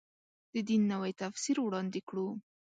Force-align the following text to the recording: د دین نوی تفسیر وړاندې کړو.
د 0.53 0.55
دین 0.67 0.81
نوی 0.93 1.11
تفسیر 1.21 1.57
وړاندې 1.61 1.99
کړو. 2.09 2.27